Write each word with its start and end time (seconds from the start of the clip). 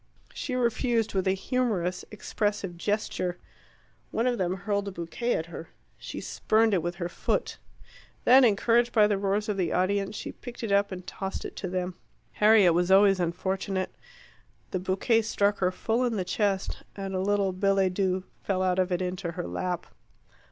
She 0.33 0.55
refused, 0.55 1.13
with 1.13 1.27
a 1.27 1.33
humorous, 1.37 2.03
expressive 2.09 2.75
gesture. 2.75 3.37
One 4.09 4.25
of 4.25 4.39
them 4.39 4.55
hurled 4.55 4.87
a 4.87 4.91
bouquet 4.91 5.35
at 5.35 5.45
her. 5.45 5.69
She 5.99 6.19
spurned 6.19 6.73
it 6.73 6.81
with 6.81 6.95
her 6.95 7.07
foot. 7.07 7.59
Then, 8.25 8.43
encouraged 8.43 8.93
by 8.93 9.05
the 9.05 9.19
roars 9.19 9.47
of 9.47 9.57
the 9.57 9.71
audience, 9.71 10.15
she 10.15 10.31
picked 10.31 10.63
it 10.63 10.71
up 10.71 10.91
and 10.91 11.05
tossed 11.05 11.45
it 11.45 11.55
to 11.57 11.67
them. 11.67 11.93
Harriet 12.31 12.73
was 12.73 12.89
always 12.89 13.19
unfortunate. 13.19 13.91
The 14.71 14.79
bouquet 14.79 15.21
struck 15.21 15.59
her 15.59 15.71
full 15.71 16.03
in 16.03 16.15
the 16.15 16.25
chest, 16.25 16.81
and 16.95 17.13
a 17.13 17.19
little 17.19 17.51
billet 17.53 17.93
doux 17.93 18.23
fell 18.41 18.63
out 18.63 18.79
of 18.79 18.91
it 18.91 19.03
into 19.03 19.33
her 19.33 19.45
lap. 19.45 19.85